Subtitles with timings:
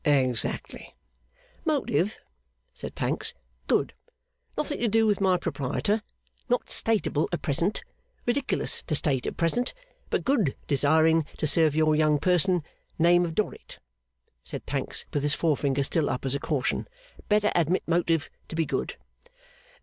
[0.03, 0.95] 'Exactly.'
[1.63, 2.17] 'Motive,'
[2.73, 3.35] said Pancks,
[3.67, 3.93] 'good.
[4.57, 6.01] Nothing to do with my proprietor;
[6.49, 7.83] not stateable at present,
[8.25, 9.75] ridiculous to state at present;
[10.09, 10.55] but good.
[10.65, 12.63] Desiring to serve young person,
[12.97, 13.77] name of Dorrit,'
[14.43, 16.87] said Pancks, with his forefinger still up as a caution.
[17.29, 18.95] 'Better admit motive to be good.